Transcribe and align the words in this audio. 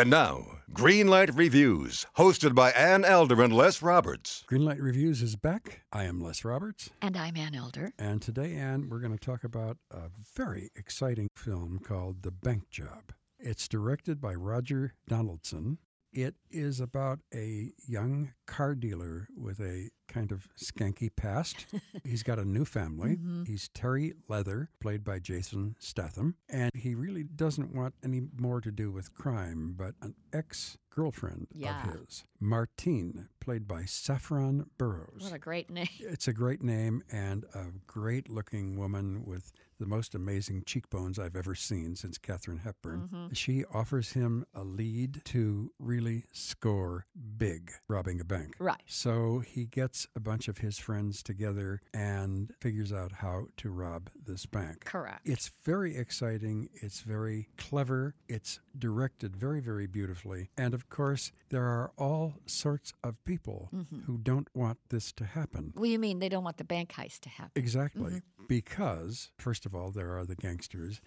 And 0.00 0.08
now, 0.08 0.46
Greenlight 0.72 1.36
Reviews, 1.36 2.06
hosted 2.16 2.54
by 2.54 2.70
Ann 2.70 3.04
Elder 3.04 3.42
and 3.42 3.52
Les 3.52 3.82
Roberts. 3.82 4.44
Greenlight 4.50 4.80
Reviews 4.80 5.20
is 5.20 5.36
back. 5.36 5.82
I 5.92 6.04
am 6.04 6.22
Les 6.22 6.42
Roberts. 6.42 6.88
And 7.02 7.18
I'm 7.18 7.36
Ann 7.36 7.54
Elder. 7.54 7.92
And 7.98 8.22
today, 8.22 8.54
Ann, 8.54 8.88
we're 8.88 9.00
going 9.00 9.12
to 9.12 9.22
talk 9.22 9.44
about 9.44 9.76
a 9.90 10.04
very 10.34 10.70
exciting 10.74 11.28
film 11.36 11.80
called 11.84 12.22
The 12.22 12.30
Bank 12.30 12.70
Job. 12.70 13.12
It's 13.38 13.68
directed 13.68 14.22
by 14.22 14.32
Roger 14.32 14.94
Donaldson. 15.06 15.76
It 16.14 16.36
is 16.50 16.80
about 16.80 17.18
a 17.34 17.72
young 17.86 18.32
car 18.46 18.74
dealer 18.74 19.28
with 19.36 19.60
a 19.60 19.90
kind 20.10 20.32
of 20.32 20.48
skanky 20.62 21.08
past. 21.14 21.66
He's 22.04 22.22
got 22.22 22.38
a 22.38 22.44
new 22.44 22.64
family. 22.64 23.16
Mm-hmm. 23.16 23.44
He's 23.44 23.68
Terry 23.68 24.12
Leather, 24.28 24.68
played 24.80 25.04
by 25.04 25.18
Jason 25.20 25.76
Statham, 25.78 26.34
and 26.48 26.70
he 26.74 26.94
really 26.94 27.22
doesn't 27.22 27.74
want 27.74 27.94
any 28.04 28.20
more 28.36 28.60
to 28.60 28.70
do 28.70 28.90
with 28.90 29.14
crime, 29.14 29.74
but 29.78 29.94
an 30.02 30.14
ex 30.32 30.76
girlfriend 30.92 31.46
Yeah. 31.52 31.86
of 31.88 32.00
his, 32.00 32.24
Martine, 32.40 33.28
played 33.40 33.68
by 33.68 33.84
Saffron 33.84 34.66
Burrows. 34.76 35.20
What 35.20 35.32
a 35.32 35.38
great 35.38 35.70
name. 35.70 35.86
It's 36.00 36.26
a 36.26 36.32
great 36.32 36.62
name 36.62 37.02
and 37.12 37.44
a 37.54 37.66
great 37.86 38.28
looking 38.28 38.76
woman 38.76 39.24
with 39.24 39.52
the 39.78 39.86
most 39.86 40.14
amazing 40.16 40.64
cheekbones 40.66 41.18
I've 41.18 41.36
ever 41.36 41.54
seen 41.54 41.94
since 41.94 42.18
Katharine 42.18 42.58
Hepburn. 42.58 43.08
Mm-hmm. 43.12 43.32
She 43.34 43.64
offers 43.72 44.12
him 44.12 44.44
a 44.52 44.64
lead 44.64 45.22
to 45.26 45.70
really 45.78 46.24
score 46.32 47.06
big 47.38 47.70
robbing 47.88 48.20
a 48.20 48.24
bank. 48.24 48.56
Right. 48.58 48.82
So 48.86 49.38
he 49.38 49.64
gets 49.66 49.99
a 50.16 50.20
bunch 50.20 50.48
of 50.48 50.58
his 50.58 50.78
friends 50.78 51.22
together 51.22 51.80
and 51.94 52.52
figures 52.60 52.92
out 52.92 53.12
how 53.12 53.46
to 53.58 53.70
rob 53.70 54.10
this 54.26 54.46
bank. 54.46 54.84
Correct. 54.84 55.20
It's 55.24 55.50
very 55.64 55.96
exciting. 55.96 56.68
It's 56.74 57.00
very 57.00 57.48
clever. 57.56 58.14
It's 58.28 58.60
directed 58.78 59.36
very, 59.36 59.60
very 59.60 59.86
beautifully. 59.86 60.50
And 60.56 60.74
of 60.74 60.88
course, 60.88 61.32
there 61.50 61.64
are 61.64 61.92
all 61.98 62.34
sorts 62.46 62.92
of 63.02 63.22
people 63.24 63.68
Mm-hmm. 63.74 64.00
who 64.00 64.18
don't 64.18 64.48
want 64.54 64.78
this 64.88 65.12
to 65.12 65.24
happen. 65.24 65.72
Well, 65.76 65.86
you 65.86 65.98
mean 65.98 66.18
they 66.18 66.28
don't 66.28 66.44
want 66.44 66.56
the 66.56 66.64
bank 66.64 66.92
heist 66.92 67.20
to 67.20 67.28
happen? 67.28 67.52
Exactly. 67.54 68.22
Because, 68.48 69.30
first 69.38 69.64
of 69.66 69.74
all, 69.74 69.90
there 69.90 70.16
are 70.16 70.24
the 70.24 70.34
gangsters. 70.34 71.00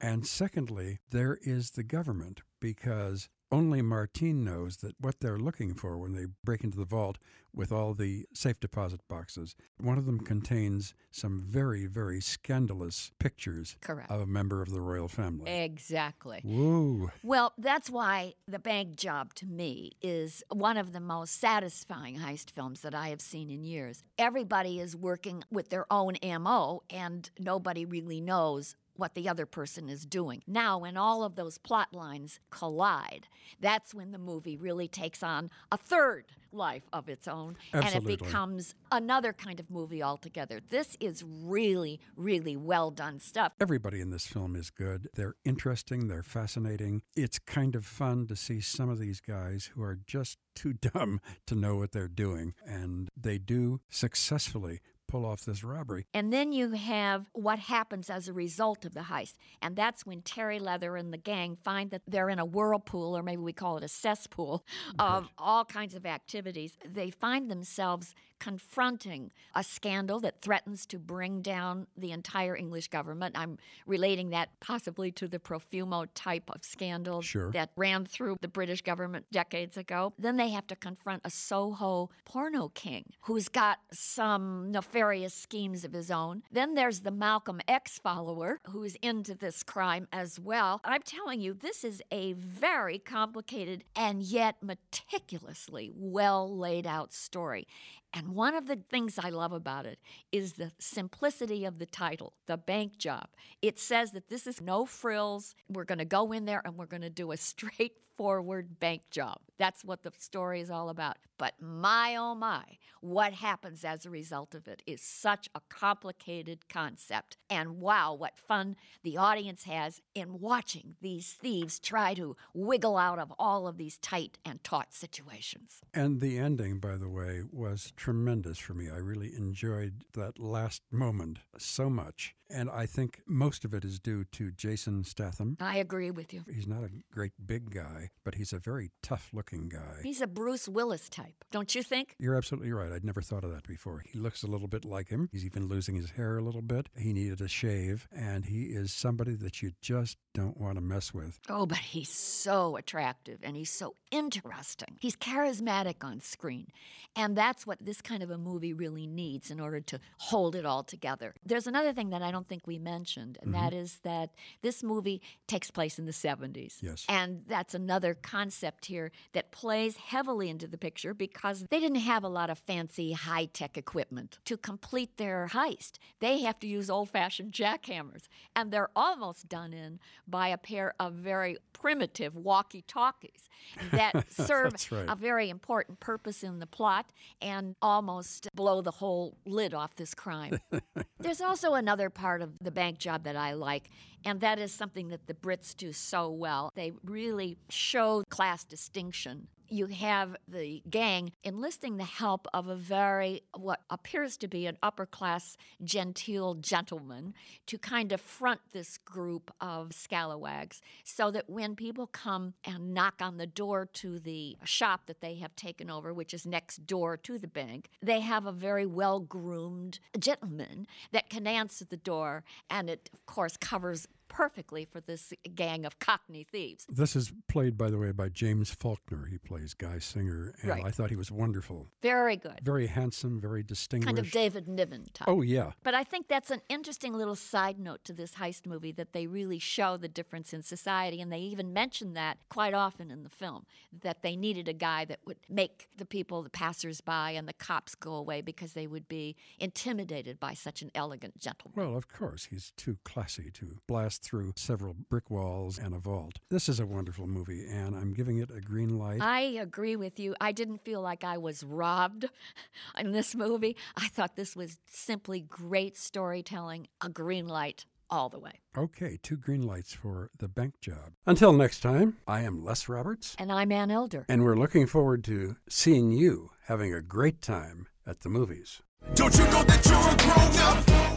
And 0.00 0.26
secondly, 0.26 0.98
there 1.10 1.38
is 1.42 1.70
the 1.72 1.82
government 1.82 2.42
because 2.60 3.28
only 3.52 3.82
Martine 3.82 4.44
knows 4.44 4.78
that 4.78 4.94
what 5.00 5.20
they're 5.20 5.38
looking 5.38 5.74
for 5.74 5.98
when 5.98 6.12
they 6.12 6.26
break 6.44 6.62
into 6.64 6.78
the 6.78 6.84
vault 6.84 7.18
with 7.52 7.72
all 7.72 7.94
the 7.94 8.26
safe 8.32 8.60
deposit 8.60 9.00
boxes. 9.08 9.56
One 9.78 9.98
of 9.98 10.06
them 10.06 10.20
contains 10.20 10.94
some 11.10 11.40
very, 11.40 11.86
very 11.86 12.20
scandalous 12.20 13.10
pictures 13.18 13.76
Correct. 13.80 14.10
of 14.10 14.20
a 14.20 14.26
member 14.26 14.62
of 14.62 14.70
the 14.70 14.80
royal 14.80 15.08
family. 15.08 15.50
Exactly. 15.50 16.40
Woo. 16.44 17.10
Well, 17.22 17.52
that's 17.58 17.90
why 17.90 18.34
The 18.46 18.60
Bank 18.60 18.94
Job 18.96 19.34
to 19.34 19.46
me 19.46 19.92
is 20.00 20.44
one 20.52 20.76
of 20.76 20.92
the 20.92 21.00
most 21.00 21.40
satisfying 21.40 22.18
heist 22.18 22.50
films 22.52 22.82
that 22.82 22.94
I 22.94 23.08
have 23.08 23.20
seen 23.20 23.50
in 23.50 23.64
years. 23.64 24.04
Everybody 24.18 24.78
is 24.78 24.94
working 24.96 25.42
with 25.50 25.70
their 25.70 25.86
own 25.92 26.14
MO, 26.22 26.82
and 26.88 27.28
nobody 27.38 27.84
really 27.84 28.20
knows 28.20 28.76
what 29.00 29.14
the 29.14 29.28
other 29.28 29.46
person 29.46 29.88
is 29.88 30.04
doing. 30.04 30.42
Now, 30.46 30.78
when 30.78 30.96
all 30.96 31.24
of 31.24 31.34
those 31.34 31.58
plot 31.58 31.88
lines 31.92 32.38
collide, 32.50 33.26
that's 33.58 33.94
when 33.94 34.12
the 34.12 34.18
movie 34.18 34.56
really 34.56 34.88
takes 34.88 35.22
on 35.22 35.50
a 35.72 35.76
third 35.76 36.26
life 36.52 36.82
of 36.92 37.08
its 37.08 37.28
own 37.28 37.56
and 37.72 37.94
it 37.94 38.04
becomes 38.04 38.74
another 38.90 39.32
kind 39.32 39.60
of 39.60 39.70
movie 39.70 40.02
altogether. 40.02 40.60
This 40.68 40.96
is 41.00 41.24
really, 41.24 42.00
really 42.16 42.56
well 42.56 42.90
done 42.90 43.20
stuff. 43.20 43.52
Everybody 43.60 44.00
in 44.00 44.10
this 44.10 44.26
film 44.26 44.56
is 44.56 44.70
good. 44.70 45.08
They're 45.14 45.36
interesting, 45.44 46.08
they're 46.08 46.22
fascinating. 46.22 47.02
It's 47.14 47.38
kind 47.38 47.74
of 47.74 47.86
fun 47.86 48.26
to 48.28 48.36
see 48.36 48.60
some 48.60 48.88
of 48.88 48.98
these 48.98 49.20
guys 49.20 49.70
who 49.74 49.82
are 49.82 49.98
just 50.06 50.38
too 50.54 50.72
dumb 50.94 51.20
to 51.46 51.54
know 51.54 51.76
what 51.76 51.92
they're 51.92 52.08
doing. 52.08 52.54
And 52.66 53.08
they 53.16 53.38
do 53.38 53.80
successfully 53.88 54.80
pull 55.10 55.26
off 55.26 55.44
this 55.44 55.64
robbery. 55.64 56.06
And 56.14 56.32
then 56.32 56.52
you 56.52 56.70
have 56.72 57.26
what 57.32 57.58
happens 57.58 58.08
as 58.08 58.28
a 58.28 58.32
result 58.32 58.84
of 58.84 58.94
the 58.94 59.00
heist. 59.00 59.34
And 59.60 59.74
that's 59.76 60.06
when 60.06 60.22
Terry 60.22 60.58
Leather 60.58 60.96
and 60.96 61.12
the 61.12 61.18
gang 61.18 61.56
find 61.56 61.90
that 61.90 62.02
they're 62.06 62.30
in 62.30 62.38
a 62.38 62.44
whirlpool, 62.44 63.16
or 63.16 63.22
maybe 63.22 63.42
we 63.42 63.52
call 63.52 63.76
it 63.76 63.84
a 63.84 63.88
cesspool, 63.88 64.64
of 64.98 65.28
all 65.36 65.64
kinds 65.64 65.94
of 65.94 66.06
activities. 66.06 66.76
They 66.84 67.10
find 67.10 67.50
themselves 67.50 68.14
confronting 68.38 69.30
a 69.54 69.62
scandal 69.62 70.18
that 70.20 70.40
threatens 70.40 70.86
to 70.86 70.98
bring 70.98 71.42
down 71.42 71.86
the 71.96 72.10
entire 72.10 72.56
English 72.56 72.88
government. 72.88 73.36
I'm 73.38 73.58
relating 73.86 74.30
that 74.30 74.48
possibly 74.60 75.10
to 75.12 75.28
the 75.28 75.38
Profumo 75.38 76.06
type 76.14 76.48
of 76.48 76.64
scandal 76.64 77.20
Sure. 77.20 77.50
that 77.50 77.70
ran 77.76 78.06
through 78.06 78.36
the 78.40 78.48
British 78.48 78.80
government 78.80 79.26
decades 79.30 79.76
ago. 79.76 80.14
Then 80.18 80.36
they 80.38 80.48
have 80.50 80.66
to 80.68 80.76
confront 80.76 81.20
a 81.24 81.30
Soho 81.30 82.08
porno 82.24 82.68
king 82.68 83.12
who's 83.22 83.48
got 83.48 83.80
some 83.92 84.70
nefarious 84.72 84.99
schemes 85.34 85.84
of 85.84 85.92
his 85.92 86.10
own. 86.10 86.42
Then 86.50 86.74
there's 86.74 87.00
the 87.00 87.10
Malcolm 87.10 87.60
X 87.66 87.98
follower 87.98 88.60
who's 88.68 88.96
into 88.96 89.34
this 89.34 89.62
crime 89.62 90.08
as 90.12 90.38
well. 90.38 90.80
I'm 90.84 91.02
telling 91.02 91.40
you, 91.40 91.54
this 91.54 91.84
is 91.84 92.02
a 92.10 92.32
very 92.34 92.98
complicated 92.98 93.84
and 93.96 94.22
yet 94.22 94.56
meticulously 94.62 95.90
well 95.94 96.56
laid 96.56 96.86
out 96.86 97.12
story. 97.12 97.66
And 98.12 98.34
one 98.34 98.54
of 98.54 98.66
the 98.66 98.76
things 98.76 99.18
I 99.18 99.30
love 99.30 99.52
about 99.52 99.86
it 99.86 100.00
is 100.32 100.54
the 100.54 100.72
simplicity 100.78 101.64
of 101.64 101.78
the 101.78 101.86
title, 101.86 102.32
The 102.46 102.56
Bank 102.56 102.98
Job. 102.98 103.28
It 103.62 103.78
says 103.78 104.10
that 104.12 104.28
this 104.28 104.46
is 104.46 104.60
no 104.60 104.84
frills. 104.84 105.54
We're 105.68 105.84
going 105.84 105.98
to 105.98 106.04
go 106.04 106.32
in 106.32 106.44
there 106.44 106.60
and 106.64 106.76
we're 106.76 106.86
going 106.86 107.02
to 107.02 107.10
do 107.10 107.30
a 107.30 107.36
straightforward 108.20 108.78
bank 108.78 109.02
job. 109.10 109.38
That's 109.58 109.84
what 109.84 110.02
the 110.02 110.12
story 110.18 110.60
is 110.60 110.70
all 110.70 110.88
about. 110.88 111.16
But 111.38 111.54
my 111.60 112.16
oh 112.16 112.34
my, 112.34 112.64
what 113.00 113.32
happens 113.32 113.84
as 113.84 114.04
a 114.04 114.10
result 114.10 114.54
of 114.54 114.68
it 114.68 114.82
is 114.86 115.00
such 115.00 115.48
a 115.54 115.60
complicated 115.70 116.68
concept. 116.68 117.38
And 117.48 117.78
wow, 117.80 118.12
what 118.14 118.38
fun 118.38 118.76
the 119.02 119.16
audience 119.16 119.64
has 119.64 120.00
in 120.14 120.40
watching 120.40 120.96
these 121.00 121.32
thieves 121.32 121.78
try 121.78 122.14
to 122.14 122.36
wiggle 122.52 122.98
out 122.98 123.18
of 123.18 123.32
all 123.38 123.66
of 123.66 123.78
these 123.78 123.96
tight 123.98 124.38
and 124.44 124.62
taut 124.62 124.92
situations. 124.92 125.80
And 125.94 126.20
the 126.20 126.38
ending, 126.38 126.78
by 126.78 126.96
the 126.96 127.08
way, 127.08 127.42
was 127.50 127.92
tremendous 127.96 128.58
for 128.58 128.74
me. 128.74 128.90
I 128.90 128.96
really 128.96 129.34
enjoyed 129.34 130.04
that 130.12 130.38
last 130.38 130.82
moment 130.90 131.38
so 131.56 131.88
much. 131.88 132.34
And 132.52 132.68
I 132.68 132.86
think 132.86 133.20
most 133.26 133.64
of 133.64 133.72
it 133.72 133.84
is 133.84 134.00
due 134.00 134.24
to 134.24 134.50
Jason 134.50 135.04
Statham. 135.04 135.56
I 135.60 135.76
agree 135.76 136.10
with 136.10 136.34
you. 136.34 136.44
He's 136.52 136.66
not 136.66 136.82
a 136.82 136.90
great 137.12 137.32
big 137.46 137.70
guy, 137.70 138.09
but 138.24 138.34
he's 138.34 138.52
a 138.52 138.58
very 138.58 138.90
tough 139.02 139.30
looking 139.32 139.68
guy. 139.68 140.00
He's 140.02 140.20
a 140.20 140.26
Bruce 140.26 140.68
Willis 140.68 141.08
type, 141.08 141.44
don't 141.50 141.74
you 141.74 141.82
think? 141.82 142.14
You're 142.18 142.36
absolutely 142.36 142.72
right. 142.72 142.92
I'd 142.92 143.04
never 143.04 143.22
thought 143.22 143.44
of 143.44 143.52
that 143.52 143.66
before. 143.66 144.02
He 144.10 144.18
looks 144.18 144.42
a 144.42 144.46
little 144.46 144.68
bit 144.68 144.84
like 144.84 145.08
him. 145.08 145.28
He's 145.32 145.44
even 145.44 145.68
losing 145.68 145.94
his 145.94 146.10
hair 146.10 146.36
a 146.36 146.42
little 146.42 146.62
bit. 146.62 146.88
He 146.96 147.12
needed 147.12 147.40
a 147.40 147.48
shave, 147.48 148.08
and 148.12 148.44
he 148.44 148.64
is 148.64 148.92
somebody 148.92 149.34
that 149.36 149.62
you 149.62 149.72
just 149.80 150.16
don't 150.34 150.58
want 150.58 150.76
to 150.76 150.80
mess 150.80 151.12
with. 151.12 151.40
Oh, 151.48 151.66
but 151.66 151.78
he's 151.78 152.10
so 152.10 152.76
attractive 152.76 153.40
and 153.42 153.56
he's 153.56 153.70
so 153.70 153.94
interesting. 154.10 154.96
He's 155.00 155.16
charismatic 155.16 156.04
on 156.04 156.20
screen. 156.20 156.68
And 157.16 157.36
that's 157.36 157.66
what 157.66 157.78
this 157.80 158.00
kind 158.00 158.22
of 158.22 158.30
a 158.30 158.38
movie 158.38 158.72
really 158.72 159.06
needs 159.06 159.50
in 159.50 159.58
order 159.58 159.80
to 159.80 159.98
hold 160.18 160.54
it 160.54 160.64
all 160.64 160.84
together. 160.84 161.34
There's 161.44 161.66
another 161.66 161.92
thing 161.92 162.10
that 162.10 162.22
I 162.22 162.30
don't 162.30 162.48
think 162.48 162.66
we 162.66 162.78
mentioned, 162.78 163.38
and 163.42 163.52
mm-hmm. 163.52 163.64
that 163.64 163.74
is 163.74 163.98
that 164.04 164.30
this 164.62 164.82
movie 164.82 165.20
takes 165.48 165.70
place 165.70 165.98
in 165.98 166.06
the 166.06 166.12
70s. 166.12 166.76
Yes. 166.80 167.04
And 167.08 167.42
that's 167.48 167.74
another 167.74 167.99
concept 168.14 168.86
here 168.86 169.10
that 169.32 169.52
plays 169.52 169.96
heavily 169.96 170.48
into 170.48 170.66
the 170.66 170.78
picture 170.78 171.14
because 171.14 171.64
they 171.70 171.80
didn't 171.80 172.00
have 172.00 172.24
a 172.24 172.28
lot 172.28 172.50
of 172.50 172.58
fancy 172.58 173.12
high 173.12 173.46
tech 173.46 173.76
equipment 173.76 174.38
to 174.44 174.56
complete 174.56 175.16
their 175.16 175.48
heist. 175.52 175.92
They 176.20 176.40
have 176.40 176.58
to 176.60 176.66
use 176.66 176.90
old 176.90 177.10
fashioned 177.10 177.52
jackhammers, 177.52 178.28
and 178.54 178.72
they're 178.72 178.90
almost 178.96 179.48
done 179.48 179.72
in 179.72 180.00
by 180.26 180.48
a 180.48 180.58
pair 180.58 180.94
of 180.98 181.14
very 181.14 181.56
primitive 181.72 182.36
walkie 182.36 182.82
talkies 182.82 183.48
that 183.90 184.30
serve 184.32 184.74
right. 184.90 185.06
a 185.08 185.14
very 185.14 185.48
important 185.48 186.00
purpose 186.00 186.42
in 186.42 186.58
the 186.58 186.66
plot 186.66 187.10
and 187.40 187.76
almost 187.80 188.48
blow 188.54 188.80
the 188.80 188.90
whole 188.90 189.36
lid 189.46 189.74
off 189.74 189.94
this 189.96 190.14
crime. 190.14 190.58
There's 191.20 191.42
also 191.42 191.74
another 191.74 192.08
part 192.08 192.40
of 192.40 192.52
the 192.62 192.70
bank 192.70 192.98
job 192.98 193.24
that 193.24 193.36
I 193.36 193.52
like, 193.52 193.90
and 194.24 194.40
that 194.40 194.58
is 194.58 194.72
something 194.72 195.08
that 195.08 195.26
the 195.26 195.34
Brits 195.34 195.76
do 195.76 195.92
so 195.92 196.30
well. 196.30 196.72
They 196.74 196.92
really 197.04 197.58
show 197.68 198.24
class 198.30 198.64
distinction. 198.64 199.48
You 199.72 199.86
have 199.86 200.36
the 200.48 200.82
gang 200.90 201.30
enlisting 201.44 201.96
the 201.96 202.02
help 202.02 202.48
of 202.52 202.66
a 202.66 202.74
very, 202.74 203.42
what 203.56 203.82
appears 203.88 204.36
to 204.38 204.48
be 204.48 204.66
an 204.66 204.76
upper 204.82 205.06
class, 205.06 205.56
genteel 205.84 206.54
gentleman 206.54 207.34
to 207.66 207.78
kind 207.78 208.10
of 208.10 208.20
front 208.20 208.60
this 208.72 208.98
group 208.98 209.54
of 209.60 209.92
scalawags 209.92 210.80
so 211.04 211.30
that 211.30 211.48
when 211.48 211.76
people 211.76 212.08
come 212.08 212.54
and 212.64 212.92
knock 212.92 213.14
on 213.20 213.36
the 213.36 213.46
door 213.46 213.86
to 213.86 214.18
the 214.18 214.56
shop 214.64 215.02
that 215.06 215.20
they 215.20 215.36
have 215.36 215.54
taken 215.54 215.88
over, 215.88 216.12
which 216.12 216.34
is 216.34 216.44
next 216.44 216.84
door 216.84 217.16
to 217.18 217.38
the 217.38 217.46
bank, 217.46 217.90
they 218.02 218.18
have 218.18 218.46
a 218.46 218.52
very 218.52 218.86
well 218.86 219.20
groomed 219.20 220.00
gentleman 220.18 220.88
that 221.12 221.30
can 221.30 221.46
answer 221.46 221.84
the 221.84 221.96
door, 221.96 222.42
and 222.68 222.90
it, 222.90 223.08
of 223.14 223.24
course, 223.24 223.56
covers 223.56 224.08
perfectly 224.30 224.86
for 224.86 225.00
this 225.00 225.34
gang 225.54 225.84
of 225.84 225.98
Cockney 225.98 226.44
thieves. 226.44 226.86
This 226.88 227.14
is 227.14 227.32
played, 227.48 227.76
by 227.76 227.90
the 227.90 227.98
way, 227.98 228.12
by 228.12 228.30
James 228.30 228.70
Faulkner. 228.70 229.26
He 229.26 229.36
plays 229.36 229.74
Guy 229.74 229.98
Singer, 229.98 230.54
and 230.62 230.70
Right. 230.70 230.84
I 230.84 230.90
thought 230.90 231.10
he 231.10 231.16
was 231.16 231.30
wonderful. 231.30 231.88
Very 232.00 232.36
good. 232.36 232.60
Very 232.62 232.86
handsome, 232.86 233.40
very 233.40 233.62
distinguished. 233.62 234.06
Kind 234.06 234.18
of 234.18 234.30
David 234.30 234.68
Niven 234.68 235.06
type. 235.12 235.28
Oh, 235.28 235.42
yeah. 235.42 235.72
But 235.82 235.94
I 235.94 236.04
think 236.04 236.28
that's 236.28 236.50
an 236.50 236.62
interesting 236.68 237.12
little 237.12 237.34
side 237.34 237.78
note 237.78 238.04
to 238.04 238.12
this 238.12 238.34
heist 238.36 238.66
movie 238.66 238.92
that 238.92 239.12
they 239.12 239.26
really 239.26 239.58
show 239.58 239.96
the 239.96 240.08
difference 240.08 240.54
in 240.54 240.62
society. 240.62 241.20
And 241.20 241.32
they 241.32 241.40
even 241.40 241.72
mention 241.72 242.14
that 242.14 242.38
quite 242.48 242.72
often 242.72 243.10
in 243.10 243.24
the 243.24 243.28
film 243.28 243.66
that 244.02 244.22
they 244.22 244.36
needed 244.36 244.68
a 244.68 244.72
guy 244.72 245.04
that 245.06 245.18
would 245.26 245.38
make 245.48 245.88
the 245.96 246.06
people, 246.06 246.42
the 246.42 246.50
passersby, 246.50 247.10
and 247.36 247.48
the 247.48 247.52
cops 247.52 247.96
go 247.96 248.14
away 248.14 248.40
because 248.42 248.74
they 248.74 248.86
would 248.86 249.08
be 249.08 249.34
intimidated 249.58 250.38
by 250.38 250.54
such 250.54 250.82
an 250.82 250.90
elegant 250.94 251.38
gentleman. 251.40 251.74
Well, 251.76 251.96
of 251.96 252.06
course, 252.06 252.44
he's 252.50 252.72
too 252.76 252.98
classy 253.04 253.50
to 253.54 253.78
blast 253.88 254.19
through 254.22 254.52
several 254.56 254.94
brick 255.08 255.30
walls 255.30 255.78
and 255.78 255.94
a 255.94 255.98
vault. 255.98 256.38
This 256.50 256.68
is 256.68 256.78
a 256.80 256.86
wonderful 256.86 257.26
movie, 257.26 257.64
and 257.68 257.94
I'm 257.94 258.12
giving 258.12 258.38
it 258.38 258.50
a 258.54 258.60
green 258.60 258.98
light. 258.98 259.20
I 259.20 259.40
agree 259.40 259.96
with 259.96 260.18
you. 260.20 260.34
I 260.40 260.52
didn't 260.52 260.84
feel 260.84 261.00
like 261.00 261.24
I 261.24 261.38
was 261.38 261.62
robbed 261.64 262.26
in 262.98 263.12
this 263.12 263.34
movie. 263.34 263.76
I 263.96 264.08
thought 264.08 264.36
this 264.36 264.54
was 264.56 264.78
simply 264.86 265.40
great 265.40 265.96
storytelling, 265.96 266.88
a 267.00 267.08
green 267.08 267.46
light 267.48 267.84
all 268.12 268.28
the 268.28 268.38
way. 268.40 268.60
Okay, 268.76 269.18
two 269.22 269.36
green 269.36 269.62
lights 269.62 269.92
for 269.94 270.30
the 270.36 270.48
bank 270.48 270.80
job. 270.80 271.12
Until 271.26 271.52
next 271.52 271.78
time, 271.80 272.16
I 272.26 272.40
am 272.40 272.64
Les 272.64 272.88
Roberts, 272.88 273.36
And 273.38 273.52
I'm 273.52 273.70
Ann 273.70 273.90
Elder. 273.90 274.26
and 274.28 274.42
we're 274.42 274.56
looking 274.56 274.86
forward 274.86 275.22
to 275.24 275.56
seeing 275.68 276.10
you 276.10 276.50
having 276.64 276.92
a 276.92 277.02
great 277.02 277.40
time 277.40 277.86
at 278.06 278.20
the 278.20 278.28
movies. 278.28 278.82
Don't 279.14 279.32
you 279.38 279.44
know 279.44 279.62
that 279.62 279.86
you're 279.86 279.96
a 279.96 280.16
grown 280.16 281.04
up? 281.06 281.09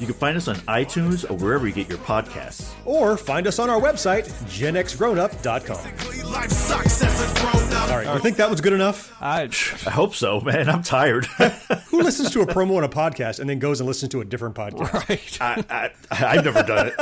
You 0.00 0.06
can 0.06 0.14
find 0.14 0.36
us 0.36 0.48
on 0.48 0.56
iTunes 0.56 1.28
or 1.30 1.34
wherever 1.34 1.66
you 1.66 1.72
get 1.72 1.88
your 1.88 1.98
podcasts. 1.98 2.70
Or 2.84 3.16
find 3.16 3.46
us 3.46 3.58
on 3.58 3.70
our 3.70 3.80
website, 3.80 4.26
genxgrownup.com. 4.44 6.30
Life 6.32 6.50
sucks 6.50 7.02
as 7.02 7.20
a 7.20 7.40
grown 7.40 7.72
up. 7.72 7.90
All 7.90 7.96
right, 7.96 8.06
I 8.06 8.18
think 8.18 8.36
that 8.36 8.50
was 8.50 8.60
good 8.60 8.74
enough? 8.74 9.12
I, 9.20 9.48
I 9.86 9.90
hope 9.90 10.14
so, 10.14 10.40
man. 10.40 10.68
I'm 10.68 10.82
tired. 10.82 11.24
Who 11.88 12.02
listens 12.02 12.30
to 12.32 12.40
a 12.42 12.46
promo 12.46 12.76
on 12.76 12.84
a 12.84 12.88
podcast 12.88 13.40
and 13.40 13.48
then 13.48 13.58
goes 13.58 13.80
and 13.80 13.86
listens 13.86 14.12
to 14.12 14.20
a 14.20 14.24
different 14.24 14.54
podcast? 14.54 15.08
right, 15.08 15.40
I, 15.70 15.90
I, 16.10 16.26
I've 16.26 16.44
never 16.44 16.62
done 16.62 16.88
it. 16.88 16.94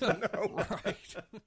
right. 0.84 1.40